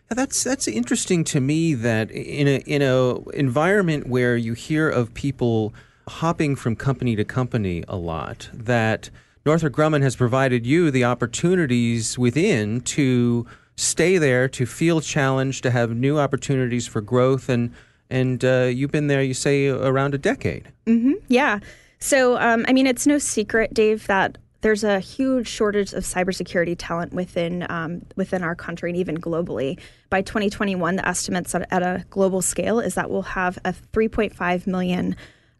That's 0.09 0.43
that's 0.43 0.67
interesting 0.67 1.23
to 1.25 1.39
me 1.39 1.75
that 1.75 2.09
in 2.09 2.47
a 2.47 2.57
in 2.65 2.81
a 2.81 3.19
environment 3.29 4.07
where 4.07 4.35
you 4.35 4.53
hear 4.53 4.89
of 4.89 5.13
people 5.13 5.73
hopping 6.07 6.55
from 6.55 6.75
company 6.75 7.15
to 7.15 7.23
company 7.23 7.83
a 7.87 7.95
lot, 7.95 8.49
that 8.51 9.11
Northrop 9.45 9.73
Grumman 9.73 10.01
has 10.01 10.15
provided 10.15 10.65
you 10.65 10.89
the 10.89 11.03
opportunities 11.03 12.17
within 12.17 12.81
to 12.81 13.45
stay 13.75 14.17
there, 14.17 14.47
to 14.49 14.65
feel 14.65 14.99
challenged, 14.99 15.61
to 15.63 15.71
have 15.71 15.95
new 15.95 16.19
opportunities 16.19 16.87
for 16.87 17.01
growth, 17.01 17.47
and 17.47 17.71
and 18.09 18.43
uh, 18.43 18.63
you've 18.63 18.91
been 18.91 19.07
there, 19.07 19.21
you 19.21 19.33
say, 19.33 19.67
around 19.67 20.13
a 20.13 20.17
decade. 20.17 20.71
Mm-hmm. 20.85 21.13
Yeah. 21.27 21.59
So, 21.99 22.37
um, 22.37 22.65
I 22.67 22.73
mean, 22.73 22.87
it's 22.87 23.05
no 23.05 23.17
secret, 23.17 23.73
Dave, 23.73 24.07
that 24.07 24.37
there's 24.61 24.83
a 24.83 24.99
huge 24.99 25.47
shortage 25.47 25.93
of 25.93 26.03
cybersecurity 26.03 26.75
talent 26.77 27.13
within 27.13 27.65
um, 27.69 28.01
within 28.15 28.43
our 28.43 28.55
country 28.55 28.89
and 28.89 28.97
even 28.97 29.17
globally. 29.17 29.79
By 30.09 30.21
2021, 30.21 30.97
the 30.97 31.07
estimates 31.07 31.55
at, 31.55 31.67
at 31.71 31.83
a 31.83 32.05
global 32.09 32.41
scale 32.41 32.79
is 32.79 32.95
that 32.95 33.09
we'll 33.09 33.21
have 33.21 33.57
a 33.63 33.73
3.5 33.93 34.67
million 34.67 35.15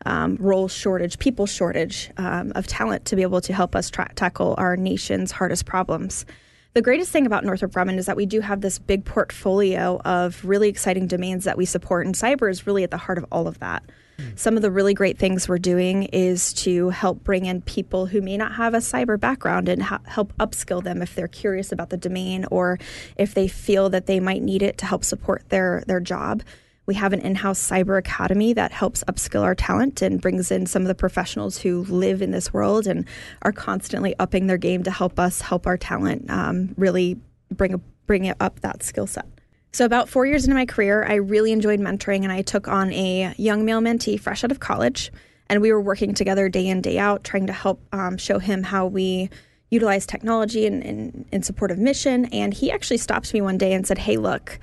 um, 0.06 0.38
role 0.40 0.68
shortage, 0.68 1.20
people 1.20 1.46
shortage 1.46 2.10
um, 2.18 2.52
of 2.56 2.68
talent 2.68 3.06
to 3.06 3.16
be 3.16 3.22
able 3.22 3.42
to 3.42 3.54
help 3.54 3.76
us 3.76 3.90
tra- 3.90 4.12
tackle 4.16 4.56
our 4.58 4.78
nation's 4.78 5.32
hardest 5.32 5.66
problems. 5.66 6.26
The 6.74 6.82
greatest 6.84 7.12
thing 7.12 7.26
about 7.26 7.44
Northrop 7.44 7.72
Grumman 7.72 7.98
is 7.98 8.06
that 8.06 8.16
we 8.16 8.28
do 8.28 8.42
have 8.42 8.62
this 8.62 8.78
big 8.78 9.04
portfolio 9.04 10.00
of 10.06 10.44
really 10.46 10.70
exciting 10.70 11.08
domains 11.08 11.46
that 11.46 11.58
we 11.58 11.66
support, 11.66 12.06
and 12.06 12.14
cyber 12.14 12.50
is 12.50 12.68
really 12.68 12.84
at 12.84 12.92
the 12.92 12.98
heart 12.98 13.18
of 13.18 13.26
all 13.32 13.48
of 13.48 13.58
that. 13.60 13.84
Hmm. 14.18 14.28
Some 14.36 14.56
of 14.56 14.62
the 14.62 14.70
really 14.70 14.94
great 14.94 15.18
things 15.18 15.50
we're 15.50 15.58
doing 15.58 16.04
is 16.04 16.54
to 16.54 16.90
help 16.90 17.24
bring 17.24 17.46
in 17.46 17.62
people 17.62 18.06
who 18.06 18.22
may 18.22 18.38
not 18.38 18.54
have 18.54 18.76
a 18.76 18.80
cyber 18.80 19.20
background 19.20 19.68
and 19.68 19.82
ha- 19.82 20.02
help 20.06 20.32
upskill 20.38 20.84
them 20.84 21.02
if 21.02 21.16
they're 21.16 21.28
curious 21.28 21.72
about 21.72 21.90
the 21.90 21.98
domain 21.98 22.46
or 22.52 22.78
if 23.18 23.34
they 23.34 23.48
feel 23.48 23.90
that 23.90 24.06
they 24.06 24.20
might 24.20 24.44
need 24.44 24.62
it 24.62 24.78
to 24.78 24.86
help 24.86 25.04
support 25.04 25.50
their 25.50 25.84
their 25.88 26.00
job. 26.00 26.44
We 26.90 26.96
have 26.96 27.14
an 27.14 27.22
in-house 27.22 27.60
cyber 27.60 28.00
academy 28.00 28.52
that 28.54 28.72
helps 28.72 29.04
upskill 29.04 29.44
our 29.44 29.54
talent 29.54 30.02
and 30.02 30.20
brings 30.20 30.50
in 30.50 30.66
some 30.66 30.82
of 30.82 30.88
the 30.88 30.96
professionals 30.96 31.60
who 31.60 31.84
live 31.84 32.20
in 32.20 32.32
this 32.32 32.52
world 32.52 32.88
and 32.88 33.06
are 33.44 33.52
constantly 33.52 34.16
upping 34.18 34.48
their 34.48 34.58
game 34.58 34.82
to 34.82 34.90
help 34.90 35.20
us 35.20 35.40
help 35.40 35.68
our 35.68 35.78
talent 35.78 36.28
um, 36.32 36.74
really 36.78 37.20
bring 37.52 37.80
bring 38.08 38.26
it 38.26 38.38
up 38.40 38.62
that 38.62 38.82
skill 38.82 39.06
set. 39.06 39.28
So, 39.72 39.86
about 39.86 40.10
four 40.10 40.26
years 40.26 40.46
into 40.46 40.56
my 40.56 40.66
career, 40.66 41.06
I 41.08 41.18
really 41.18 41.52
enjoyed 41.52 41.80
mentoring, 41.80 42.24
and 42.24 42.32
I 42.32 42.42
took 42.42 42.68
on 42.68 42.92
a 42.92 43.36
young 43.38 43.66
male 43.66 43.82
mentee 43.82 44.20
fresh 44.20 44.44
out 44.44 44.50
of 44.50 44.60
college. 44.60 45.12
And 45.48 45.62
we 45.62 45.72
were 45.72 45.82
working 45.82 46.16
together 46.16 46.50
day 46.50 46.66
in, 46.66 46.82
day 46.82 46.98
out, 46.98 47.24
trying 47.24 47.46
to 47.46 47.54
help 47.54 47.80
um, 47.94 48.18
show 48.18 48.40
him 48.40 48.64
how 48.64 48.88
we 48.88 49.30
utilize 49.70 50.08
technology 50.08 50.66
in, 50.66 50.82
in, 50.82 51.26
in 51.32 51.44
support 51.44 51.70
of 51.70 51.78
mission. 51.78 52.26
And 52.26 52.52
he 52.52 52.72
actually 52.72 52.98
stopped 52.98 53.32
me 53.32 53.42
one 53.42 53.60
day 53.60 53.74
and 53.74 53.86
said, 53.86 54.00
Hey, 54.00 54.18
look, 54.18 54.58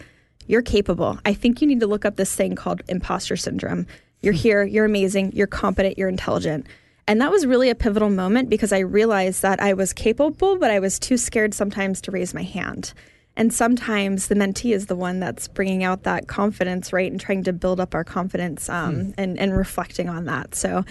you're 0.46 0.62
capable. 0.62 1.18
I 1.24 1.34
think 1.34 1.60
you 1.60 1.66
need 1.66 1.80
to 1.80 1.86
look 1.86 2.04
up 2.04 2.16
this 2.16 2.34
thing 2.34 2.54
called 2.54 2.82
imposter 2.88 3.36
syndrome. 3.36 3.86
You're 4.20 4.34
hmm. 4.34 4.38
here, 4.38 4.64
you're 4.64 4.84
amazing, 4.84 5.32
you're 5.32 5.46
competent, 5.46 5.98
you're 5.98 6.08
intelligent. 6.08 6.66
And 7.08 7.20
that 7.20 7.30
was 7.30 7.46
really 7.46 7.70
a 7.70 7.74
pivotal 7.74 8.10
moment 8.10 8.50
because 8.50 8.72
I 8.72 8.80
realized 8.80 9.42
that 9.42 9.60
I 9.60 9.74
was 9.74 9.92
capable, 9.92 10.58
but 10.58 10.70
I 10.70 10.80
was 10.80 10.98
too 10.98 11.16
scared 11.16 11.54
sometimes 11.54 12.00
to 12.02 12.10
raise 12.10 12.34
my 12.34 12.42
hand. 12.42 12.92
And 13.36 13.52
sometimes 13.52 14.28
the 14.28 14.34
mentee 14.34 14.74
is 14.74 14.86
the 14.86 14.96
one 14.96 15.20
that's 15.20 15.46
bringing 15.46 15.84
out 15.84 16.04
that 16.04 16.26
confidence, 16.26 16.92
right, 16.92 17.10
and 17.10 17.20
trying 17.20 17.44
to 17.44 17.52
build 17.52 17.78
up 17.78 17.94
our 17.94 18.02
confidence 18.02 18.68
um, 18.68 18.94
hmm. 18.94 19.10
and, 19.18 19.38
and 19.38 19.56
reflecting 19.56 20.08
on 20.08 20.24
that. 20.24 20.54
So 20.54 20.84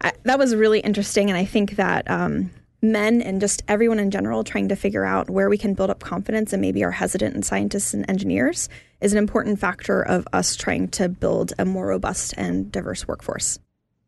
I, 0.00 0.12
that 0.24 0.38
was 0.38 0.54
really 0.54 0.80
interesting. 0.80 1.30
And 1.30 1.38
I 1.38 1.44
think 1.44 1.76
that 1.76 2.10
um, 2.10 2.50
men 2.82 3.22
and 3.22 3.40
just 3.40 3.62
everyone 3.68 3.98
in 3.98 4.10
general 4.10 4.44
trying 4.44 4.68
to 4.68 4.76
figure 4.76 5.04
out 5.04 5.30
where 5.30 5.48
we 5.48 5.58
can 5.58 5.74
build 5.74 5.90
up 5.90 6.00
confidence 6.00 6.52
and 6.52 6.60
maybe 6.60 6.84
are 6.84 6.90
hesitant 6.90 7.34
in 7.34 7.42
scientists 7.42 7.94
and 7.94 8.08
engineers 8.08 8.68
is 9.00 9.12
an 9.12 9.18
important 9.18 9.58
factor 9.58 10.02
of 10.02 10.26
us 10.32 10.56
trying 10.56 10.88
to 10.88 11.08
build 11.08 11.52
a 11.58 11.64
more 11.64 11.86
robust 11.86 12.34
and 12.36 12.70
diverse 12.72 13.06
workforce. 13.06 13.58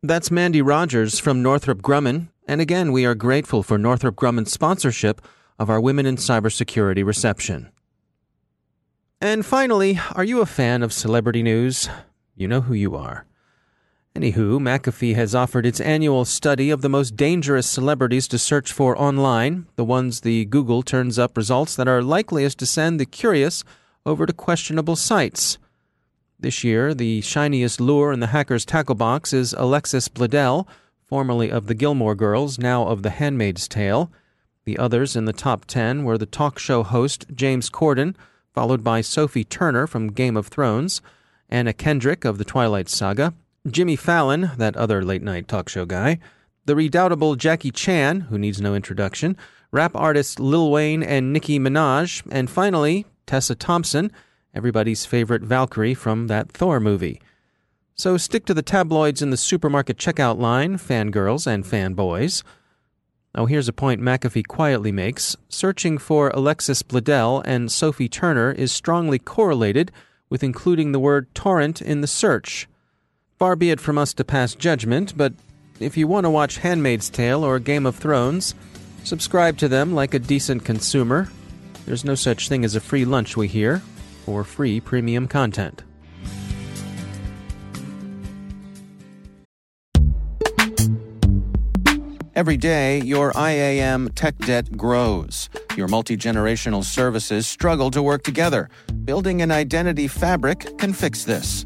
That's 0.01 0.31
Mandy 0.31 0.61
Rogers 0.61 1.19
from 1.19 1.41
Northrop 1.41 1.81
Grumman. 1.81 2.29
And 2.47 2.61
again, 2.61 2.91
we 2.91 3.05
are 3.05 3.15
grateful 3.15 3.63
for 3.63 3.77
Northrop 3.77 4.15
Grumman's 4.15 4.51
sponsorship 4.51 5.21
of 5.59 5.69
our 5.69 5.79
Women 5.79 6.05
in 6.05 6.15
Cybersecurity 6.15 7.05
reception. 7.05 7.69
And 9.21 9.45
finally, 9.45 9.99
are 10.15 10.23
you 10.23 10.39
a 10.39 10.45
fan 10.45 10.81
of 10.81 10.93
celebrity 10.93 11.43
news? 11.43 11.89
You 12.35 12.47
know 12.47 12.61
who 12.61 12.73
you 12.73 12.95
are. 12.95 13.25
Anywho, 14.15 14.59
McAfee 14.59 15.15
has 15.15 15.35
offered 15.35 15.65
its 15.65 15.79
annual 15.79 16.25
study 16.25 16.71
of 16.71 16.81
the 16.81 16.89
most 16.89 17.15
dangerous 17.15 17.67
celebrities 17.67 18.27
to 18.27 18.39
search 18.39 18.73
for 18.73 18.99
online, 18.99 19.67
the 19.75 19.85
ones 19.85 20.21
the 20.21 20.45
Google 20.45 20.81
turns 20.81 21.19
up 21.19 21.37
results 21.37 21.75
that 21.75 21.87
are 21.87 22.01
likeliest 22.01 22.57
to 22.59 22.65
send 22.65 22.99
the 22.99 23.05
curious 23.05 23.63
over 24.05 24.25
to 24.25 24.33
questionable 24.33 24.95
sites. 24.95 25.57
This 26.39 26.63
year, 26.63 26.93
the 26.93 27.21
shiniest 27.21 27.79
lure 27.79 28.11
in 28.11 28.19
the 28.19 28.27
hacker's 28.27 28.65
tackle 28.65 28.95
box 28.95 29.31
is 29.31 29.53
Alexis 29.53 30.07
Bledel, 30.07 30.67
formerly 31.05 31.51
of 31.51 31.67
the 31.67 31.75
Gilmore 31.75 32.15
Girls, 32.15 32.57
now 32.57 32.87
of 32.87 33.03
The 33.03 33.09
Handmaid's 33.11 33.67
Tale. 33.67 34.11
The 34.65 34.77
others 34.77 35.15
in 35.15 35.25
the 35.25 35.33
top 35.33 35.65
10 35.65 36.03
were 36.03 36.17
the 36.17 36.25
talk 36.25 36.57
show 36.57 36.83
host 36.83 37.25
James 37.33 37.69
Corden, 37.69 38.15
followed 38.53 38.83
by 38.83 39.01
Sophie 39.01 39.43
Turner 39.43 39.85
from 39.85 40.11
Game 40.11 40.35
of 40.35 40.47
Thrones, 40.47 41.01
Anna 41.49 41.73
Kendrick 41.73 42.25
of 42.25 42.37
The 42.37 42.45
Twilight 42.45 42.89
Saga, 42.89 43.33
Jimmy 43.67 43.95
Fallon, 43.95 44.51
that 44.57 44.77
other 44.77 45.03
late 45.03 45.21
night 45.21 45.47
talk 45.47 45.67
show 45.67 45.85
guy, 45.85 46.19
the 46.65 46.75
redoubtable 46.75 47.35
Jackie 47.35 47.71
Chan, 47.71 48.21
who 48.21 48.37
needs 48.37 48.61
no 48.61 48.73
introduction, 48.73 49.35
rap 49.71 49.91
artists 49.95 50.39
Lil 50.39 50.71
Wayne 50.71 51.03
and 51.03 51.33
Nicki 51.33 51.59
Minaj, 51.59 52.23
and 52.31 52.49
finally, 52.49 53.05
Tessa 53.25 53.55
Thompson, 53.55 54.11
everybody's 54.53 55.05
favorite 55.05 55.43
Valkyrie 55.43 55.93
from 55.93 56.27
that 56.27 56.51
Thor 56.51 56.79
movie. 56.79 57.21
So 57.95 58.15
stick 58.15 58.45
to 58.45 58.53
the 58.53 58.61
tabloids 58.61 59.21
in 59.21 59.29
the 59.29 59.37
supermarket 59.37 59.97
checkout 59.97 60.39
line, 60.39 60.77
fangirls 60.77 61.45
and 61.45 61.65
fanboys. 61.65 62.43
Oh, 63.35 63.45
here's 63.45 63.67
a 63.67 63.73
point 63.73 64.01
McAfee 64.01 64.47
quietly 64.47 64.93
makes. 64.93 65.35
Searching 65.49 65.97
for 65.97 66.29
Alexis 66.29 66.81
Bledel 66.81 67.41
and 67.45 67.69
Sophie 67.69 68.07
Turner 68.07 68.53
is 68.53 68.71
strongly 68.71 69.19
correlated 69.19 69.91
with 70.29 70.43
including 70.43 70.93
the 70.93 70.99
word 70.99 71.33
torrent 71.35 71.81
in 71.81 71.99
the 71.99 72.07
search. 72.07 72.67
Far 73.39 73.55
be 73.55 73.71
it 73.71 73.79
from 73.79 73.97
us 73.97 74.13
to 74.15 74.25
pass 74.25 74.53
judgment, 74.53 75.13
but 75.15 75.31
if 75.79 75.95
you 75.95 76.09
want 76.09 76.25
to 76.25 76.29
watch 76.29 76.57
Handmaid's 76.57 77.09
Tale 77.09 77.41
or 77.41 77.57
Game 77.57 77.85
of 77.85 77.95
Thrones, 77.95 78.53
subscribe 79.05 79.57
to 79.59 79.69
them 79.69 79.95
like 79.95 80.13
a 80.13 80.19
decent 80.19 80.65
consumer. 80.65 81.29
There's 81.85 82.03
no 82.03 82.15
such 82.15 82.49
thing 82.49 82.65
as 82.65 82.75
a 82.75 82.81
free 82.81 83.05
lunch, 83.05 83.37
we 83.37 83.47
hear, 83.47 83.81
or 84.27 84.43
free 84.43 84.81
premium 84.81 85.25
content. 85.25 85.83
Every 92.35 92.57
day, 92.57 92.99
your 93.03 93.31
IAM 93.37 94.09
tech 94.15 94.37
debt 94.39 94.75
grows. 94.75 95.49
Your 95.77 95.87
multi 95.87 96.17
generational 96.17 96.83
services 96.83 97.47
struggle 97.47 97.89
to 97.91 98.03
work 98.03 98.23
together. 98.23 98.69
Building 99.05 99.41
an 99.41 99.49
identity 99.49 100.09
fabric 100.09 100.77
can 100.77 100.91
fix 100.91 101.23
this. 101.23 101.65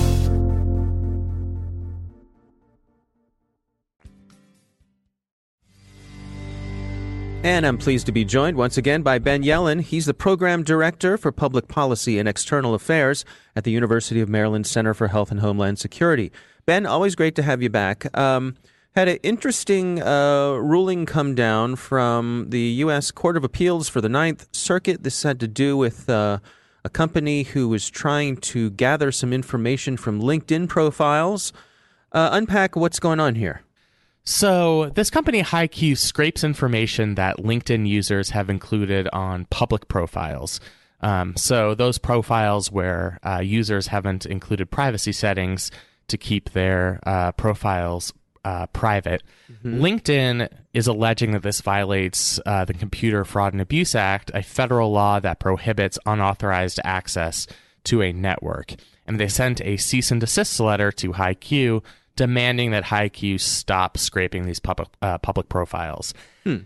And 7.43 7.65
I'm 7.65 7.79
pleased 7.79 8.05
to 8.05 8.11
be 8.11 8.23
joined 8.23 8.55
once 8.55 8.77
again 8.77 9.01
by 9.01 9.17
Ben 9.17 9.41
Yelin. 9.41 9.81
He's 9.81 10.05
the 10.05 10.13
Program 10.13 10.61
Director 10.61 11.17
for 11.17 11.31
Public 11.31 11.67
Policy 11.67 12.19
and 12.19 12.29
External 12.29 12.75
Affairs 12.75 13.25
at 13.55 13.63
the 13.63 13.71
University 13.71 14.21
of 14.21 14.29
Maryland 14.29 14.67
Center 14.67 14.93
for 14.93 15.07
Health 15.07 15.31
and 15.31 15.39
Homeland 15.39 15.79
Security. 15.79 16.31
Ben, 16.67 16.85
always 16.85 17.15
great 17.15 17.33
to 17.35 17.41
have 17.41 17.63
you 17.63 17.69
back. 17.69 18.15
Um, 18.15 18.57
had 18.95 19.07
an 19.07 19.17
interesting 19.23 20.03
uh, 20.03 20.51
ruling 20.51 21.07
come 21.07 21.33
down 21.33 21.77
from 21.77 22.45
the 22.49 22.59
U.S. 22.59 23.09
Court 23.09 23.35
of 23.35 23.43
Appeals 23.43 23.89
for 23.89 24.01
the 24.01 24.09
Ninth 24.09 24.47
Circuit. 24.51 25.01
This 25.01 25.23
had 25.23 25.39
to 25.39 25.47
do 25.47 25.75
with 25.75 26.07
uh, 26.11 26.37
a 26.85 26.89
company 26.89 27.41
who 27.41 27.67
was 27.67 27.89
trying 27.89 28.37
to 28.37 28.69
gather 28.69 29.11
some 29.11 29.33
information 29.33 29.97
from 29.97 30.21
LinkedIn 30.21 30.69
profiles. 30.69 31.53
Uh, 32.11 32.29
unpack 32.33 32.75
what's 32.75 32.99
going 32.99 33.19
on 33.19 33.33
here. 33.33 33.63
So, 34.23 34.89
this 34.89 35.09
company, 35.09 35.41
hiQ, 35.41 35.97
scrapes 35.97 36.43
information 36.43 37.15
that 37.15 37.37
LinkedIn 37.37 37.87
users 37.87 38.29
have 38.29 38.49
included 38.49 39.07
on 39.11 39.45
public 39.45 39.87
profiles. 39.87 40.59
Um, 41.01 41.35
so, 41.35 41.73
those 41.73 41.97
profiles 41.97 42.71
where 42.71 43.17
uh, 43.25 43.39
users 43.39 43.87
haven't 43.87 44.27
included 44.27 44.69
privacy 44.69 45.11
settings 45.11 45.71
to 46.07 46.17
keep 46.17 46.51
their 46.51 46.99
uh, 47.05 47.31
profiles 47.31 48.13
uh, 48.45 48.67
private. 48.67 49.23
Mm-hmm. 49.51 49.81
LinkedIn 49.81 50.49
is 50.73 50.87
alleging 50.87 51.31
that 51.31 51.43
this 51.43 51.61
violates 51.61 52.39
uh, 52.45 52.65
the 52.65 52.73
Computer 52.73 53.25
Fraud 53.25 53.53
and 53.53 53.61
Abuse 53.61 53.95
Act, 53.95 54.31
a 54.33 54.43
federal 54.43 54.91
law 54.91 55.19
that 55.19 55.39
prohibits 55.39 55.99
unauthorized 56.05 56.79
access 56.83 57.47
to 57.85 58.01
a 58.01 58.13
network. 58.13 58.75
And 59.07 59.19
they 59.19 59.27
sent 59.27 59.61
a 59.61 59.77
cease 59.77 60.11
and 60.11 60.21
desist 60.21 60.59
letter 60.59 60.91
to 60.93 61.13
hiQ 61.13 61.83
demanding 62.21 62.69
that 62.69 62.83
hiQ 62.83 63.41
stop 63.41 63.97
scraping 63.97 64.45
these 64.45 64.59
public 64.59 64.87
uh, 65.01 65.17
public 65.17 65.49
profiles. 65.49 66.13
Hmm. 66.43 66.57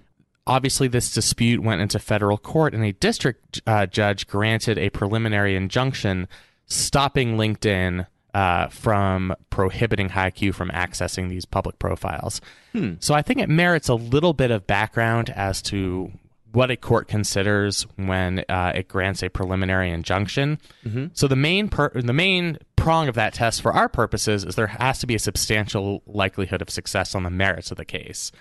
Obviously, 0.45 0.89
this 0.89 1.13
dispute 1.13 1.63
went 1.63 1.79
into 1.79 1.97
federal 1.97 2.37
court, 2.37 2.73
and 2.73 2.83
a 2.83 2.91
district 2.91 3.61
uh, 3.65 3.85
judge 3.85 4.27
granted 4.27 4.77
a 4.77 4.89
preliminary 4.89 5.55
injunction 5.55 6.27
stopping 6.65 7.37
LinkedIn 7.37 8.05
uh, 8.33 8.67
from 8.67 9.33
prohibiting 9.49 10.09
hiQ 10.09 10.53
from 10.53 10.71
accessing 10.71 11.29
these 11.29 11.45
public 11.45 11.79
profiles. 11.79 12.41
Hmm. 12.73 12.95
So 12.99 13.13
I 13.13 13.21
think 13.21 13.39
it 13.39 13.47
merits 13.47 13.87
a 13.87 13.95
little 13.95 14.33
bit 14.33 14.51
of 14.51 14.67
background 14.67 15.29
as 15.29 15.61
to 15.61 16.11
what 16.55 16.71
a 16.71 16.77
court 16.77 17.07
considers 17.07 17.83
when 17.97 18.43
uh, 18.49 18.71
it 18.73 18.87
grants 18.87 19.21
a 19.21 19.29
preliminary 19.29 19.91
injunction. 19.91 20.57
Mm-hmm. 20.85 21.07
So 21.13 21.27
the 21.27 21.35
main 21.35 21.67
per- 21.69 21.91
the 21.93 22.13
main 22.13 22.57
prong 22.75 23.07
of 23.07 23.15
that 23.15 23.33
test 23.33 23.61
for 23.61 23.73
our 23.73 23.89
purposes 23.89 24.45
is 24.45 24.55
there 24.55 24.67
has 24.67 24.99
to 24.99 25.07
be 25.07 25.15
a 25.15 25.19
substantial 25.19 26.01
likelihood 26.07 26.61
of 26.61 26.69
success 26.69 27.13
on 27.13 27.23
the 27.23 27.29
merits 27.29 27.71
of 27.71 27.77
the 27.77 27.85
case. 27.85 28.31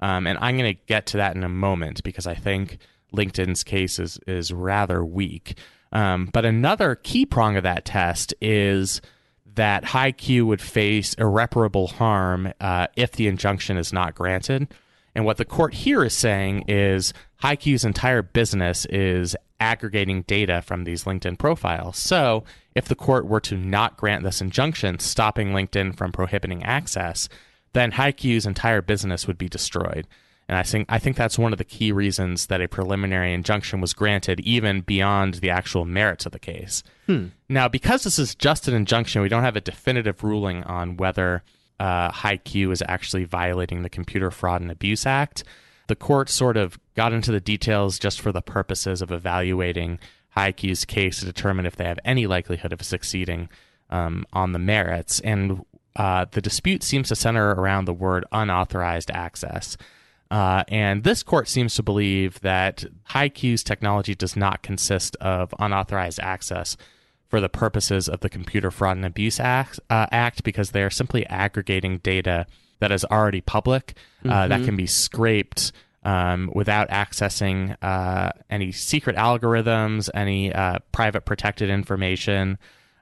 Um, 0.00 0.26
and 0.26 0.38
I'm 0.40 0.58
going 0.58 0.74
to 0.74 0.80
get 0.86 1.06
to 1.06 1.16
that 1.16 1.36
in 1.36 1.42
a 1.42 1.48
moment 1.48 2.02
because 2.02 2.26
I 2.26 2.34
think 2.34 2.78
LinkedIn's 3.14 3.64
case 3.64 3.98
is 3.98 4.18
is 4.26 4.52
rather 4.52 5.04
weak. 5.04 5.56
Um, 5.92 6.28
but 6.32 6.44
another 6.44 6.96
key 6.96 7.24
prong 7.24 7.56
of 7.56 7.62
that 7.62 7.84
test 7.84 8.34
is 8.40 9.00
that 9.54 9.84
hiQ 9.84 10.46
would 10.46 10.60
face 10.60 11.14
irreparable 11.14 11.86
harm 11.86 12.52
uh, 12.60 12.88
if 12.96 13.12
the 13.12 13.28
injunction 13.28 13.76
is 13.76 13.92
not 13.92 14.14
granted. 14.14 14.68
And 15.14 15.24
what 15.24 15.36
the 15.36 15.44
court 15.44 15.74
here 15.74 16.04
is 16.04 16.14
saying 16.14 16.64
is 16.68 17.12
hiQ's 17.42 17.84
entire 17.84 18.22
business 18.22 18.84
is 18.86 19.36
aggregating 19.60 20.22
data 20.22 20.60
from 20.62 20.84
these 20.84 21.04
LinkedIn 21.04 21.38
profiles. 21.38 21.96
So 21.96 22.44
if 22.74 22.86
the 22.86 22.96
court 22.96 23.26
were 23.26 23.40
to 23.40 23.56
not 23.56 23.96
grant 23.96 24.24
this 24.24 24.40
injunction, 24.40 24.98
stopping 24.98 25.50
LinkedIn 25.50 25.96
from 25.96 26.12
prohibiting 26.12 26.62
access, 26.64 27.28
then 27.72 27.92
hiQ's 27.92 28.46
entire 28.46 28.82
business 28.82 29.26
would 29.26 29.38
be 29.38 29.48
destroyed. 29.48 30.06
And 30.48 30.58
I 30.58 30.62
think 30.62 30.86
I 30.90 30.98
think 30.98 31.16
that's 31.16 31.38
one 31.38 31.52
of 31.52 31.58
the 31.58 31.64
key 31.64 31.90
reasons 31.90 32.46
that 32.46 32.60
a 32.60 32.68
preliminary 32.68 33.32
injunction 33.32 33.80
was 33.80 33.94
granted, 33.94 34.40
even 34.40 34.82
beyond 34.82 35.34
the 35.34 35.48
actual 35.48 35.86
merits 35.86 36.26
of 36.26 36.32
the 36.32 36.38
case. 36.38 36.82
Hmm. 37.06 37.28
Now, 37.48 37.66
because 37.68 38.04
this 38.04 38.18
is 38.18 38.34
just 38.34 38.68
an 38.68 38.74
injunction, 38.74 39.22
we 39.22 39.30
don't 39.30 39.42
have 39.42 39.56
a 39.56 39.62
definitive 39.62 40.22
ruling 40.22 40.62
on 40.64 40.98
whether 40.98 41.42
uh, 41.80 42.10
hiQ 42.10 42.72
is 42.72 42.82
actually 42.86 43.24
violating 43.24 43.82
the 43.82 43.90
Computer 43.90 44.30
Fraud 44.30 44.60
and 44.60 44.70
Abuse 44.70 45.06
Act. 45.06 45.44
The 45.86 45.96
court 45.96 46.28
sort 46.28 46.56
of 46.56 46.78
got 46.94 47.12
into 47.12 47.32
the 47.32 47.40
details 47.40 47.98
just 47.98 48.20
for 48.20 48.32
the 48.32 48.42
purposes 48.42 49.02
of 49.02 49.12
evaluating 49.12 49.98
hiQ's 50.36 50.84
case 50.84 51.20
to 51.20 51.26
determine 51.26 51.66
if 51.66 51.76
they 51.76 51.84
have 51.84 51.98
any 52.04 52.26
likelihood 52.26 52.72
of 52.72 52.82
succeeding 52.82 53.48
um, 53.90 54.24
on 54.32 54.52
the 54.52 54.58
merits. 54.58 55.20
And 55.20 55.64
uh, 55.96 56.26
the 56.30 56.40
dispute 56.40 56.82
seems 56.82 57.08
to 57.08 57.16
center 57.16 57.50
around 57.50 57.84
the 57.84 57.92
word 57.92 58.24
unauthorized 58.32 59.10
access. 59.10 59.76
Uh, 60.30 60.64
and 60.68 61.04
this 61.04 61.22
court 61.22 61.48
seems 61.48 61.74
to 61.74 61.82
believe 61.82 62.40
that 62.40 62.84
hiQ's 63.10 63.62
technology 63.62 64.14
does 64.14 64.36
not 64.36 64.62
consist 64.62 65.16
of 65.16 65.54
unauthorized 65.58 66.18
access 66.20 66.76
for 67.34 67.40
the 67.40 67.48
purposes 67.48 68.08
of 68.08 68.20
the 68.20 68.28
Computer 68.28 68.70
Fraud 68.70 68.96
and 68.96 69.04
Abuse 69.04 69.40
Act, 69.40 69.80
uh, 69.90 70.06
Act 70.12 70.44
because 70.44 70.70
they 70.70 70.84
are 70.84 70.90
simply 70.90 71.26
aggregating 71.26 71.98
data 71.98 72.46
that 72.78 72.92
is 72.92 73.04
already 73.06 73.40
public 73.40 73.96
uh, 74.24 74.28
mm-hmm. 74.28 74.48
that 74.50 74.64
can 74.64 74.76
be 74.76 74.86
scraped 74.86 75.72
um, 76.04 76.48
without 76.54 76.88
accessing 76.90 77.76
uh, 77.82 78.30
any 78.48 78.70
secret 78.70 79.16
algorithms, 79.16 80.08
any 80.14 80.52
uh, 80.52 80.78
private 80.92 81.24
protected 81.24 81.70
information. 81.70 82.56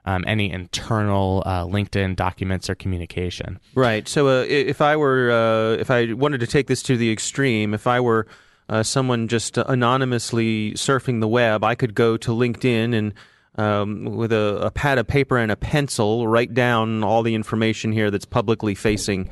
Um, 0.05 0.25
any 0.27 0.51
internal 0.51 1.43
uh, 1.45 1.63
LinkedIn 1.63 2.17
documents 2.17 2.69
or 2.69 2.75
communication. 2.75 3.57
Right. 3.73 4.05
So, 4.05 4.27
uh, 4.27 4.45
if 4.49 4.81
I 4.81 4.97
were, 4.97 5.31
uh, 5.31 5.79
if 5.79 5.89
I 5.89 6.11
wanted 6.11 6.41
to 6.41 6.47
take 6.47 6.67
this 6.67 6.83
to 6.83 6.97
the 6.97 7.09
extreme, 7.09 7.73
if 7.73 7.87
I 7.87 8.01
were 8.01 8.27
someone 8.81 9.29
just 9.29 9.57
anonymously 9.57 10.73
surfing 10.73 11.21
the 11.21 11.27
web, 11.29 11.63
I 11.63 11.75
could 11.75 11.95
go 11.95 12.17
to 12.17 12.31
LinkedIn 12.31 12.93
and 12.93 13.13
um, 13.55 14.05
with 14.05 14.31
a, 14.31 14.59
a, 14.63 14.71
pad 14.71 14.97
of 14.97 15.07
paper 15.07 15.37
and 15.37 15.51
a 15.51 15.55
pencil, 15.55 16.27
write 16.27 16.53
down 16.53 17.03
all 17.03 17.23
the 17.23 17.35
information 17.35 17.91
here 17.91 18.09
that's 18.09 18.25
publicly 18.25 18.75
facing. 18.75 19.29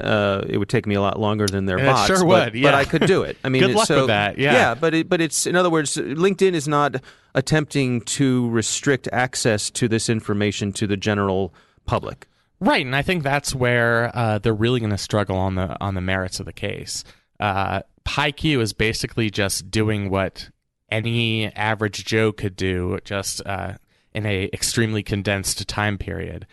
Uh, 0.00 0.44
it 0.48 0.58
would 0.58 0.68
take 0.68 0.86
me 0.86 0.94
a 0.94 1.00
lot 1.00 1.18
longer 1.18 1.46
than 1.46 1.66
their 1.66 1.78
bots. 1.78 2.06
sure 2.06 2.24
but, 2.26 2.54
yeah. 2.54 2.68
but 2.68 2.74
I 2.74 2.84
could 2.84 3.06
do 3.06 3.22
it. 3.22 3.36
I 3.44 3.48
mean, 3.50 3.62
good 3.62 3.74
luck 3.74 3.86
so, 3.86 4.00
with 4.00 4.06
that. 4.08 4.38
Yeah, 4.38 4.52
yeah, 4.52 4.74
but 4.74 4.94
it, 4.94 5.08
but 5.08 5.20
it's 5.20 5.46
in 5.46 5.56
other 5.56 5.70
words, 5.70 5.96
LinkedIn 5.96 6.52
is 6.52 6.68
not 6.68 6.96
attempting 7.34 8.00
to 8.02 8.48
restrict 8.50 9.08
access 9.12 9.70
to 9.70 9.88
this 9.88 10.08
information 10.08 10.72
to 10.74 10.86
the 10.86 10.96
general 10.96 11.52
public. 11.84 12.28
Right, 12.60 12.84
and 12.84 12.94
I 12.94 13.02
think 13.02 13.22
that's 13.22 13.54
where 13.54 14.10
uh, 14.16 14.38
they're 14.38 14.54
really 14.54 14.80
going 14.80 14.90
to 14.90 14.98
struggle 14.98 15.36
on 15.36 15.54
the 15.54 15.76
on 15.80 15.94
the 15.94 16.00
merits 16.00 16.40
of 16.40 16.46
the 16.46 16.52
case. 16.52 17.04
Uh, 17.38 17.82
hiQ 18.08 18.60
is 18.60 18.72
basically 18.72 19.30
just 19.30 19.70
doing 19.70 20.10
what 20.10 20.50
any 20.90 21.46
average 21.54 22.04
Joe 22.04 22.32
could 22.32 22.56
do, 22.56 22.98
just 23.04 23.44
uh, 23.46 23.74
in 24.14 24.26
a 24.26 24.50
extremely 24.52 25.02
condensed 25.02 25.66
time 25.68 25.98
period. 25.98 26.46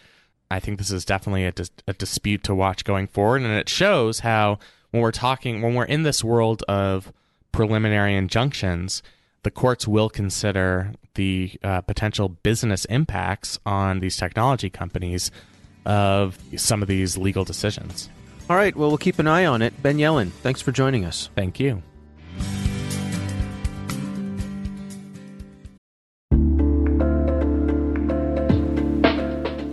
I 0.52 0.60
think 0.60 0.78
this 0.78 0.92
is 0.92 1.06
definitely 1.06 1.46
a, 1.46 1.52
dis- 1.52 1.72
a 1.88 1.94
dispute 1.94 2.44
to 2.44 2.56
watch 2.56 2.84
going 2.84 3.08
forward, 3.08 3.42
and 3.42 3.54
it 3.54 3.70
shows 3.70 4.20
how 4.20 4.60
when 4.92 5.02
we're 5.02 5.12
talking 5.12 5.62
when 5.62 5.74
we're 5.74 5.86
in 5.86 6.04
this 6.04 6.24
world 6.24 6.64
of 6.64 7.12
preliminary 7.52 8.16
injunctions, 8.16 9.02
the 9.44 9.52
courts 9.52 9.88
will 9.88 10.10
consider 10.10 10.94
the 11.16 11.52
uh, 11.64 11.82
potential 11.82 12.30
business 12.30 12.86
impacts 12.86 13.58
on 13.66 14.00
these 14.00 14.18
technology 14.18 14.70
companies 14.70 15.32
of 15.86 16.38
some 16.58 16.82
of 16.82 16.88
these 16.88 17.18
legal 17.18 17.44
decisions. 17.44 18.10
All 18.50 18.56
right, 18.56 18.76
well, 18.76 18.90
we'll 18.90 18.98
keep 18.98 19.20
an 19.20 19.28
eye 19.28 19.46
on 19.46 19.62
it. 19.62 19.82
Ben 19.82 19.98
Yelin, 19.98 20.30
thanks 20.30 20.62
for 20.62 20.72
joining 20.72 21.06
us. 21.06 21.30
Thank 21.36 21.60
you. 21.60 21.82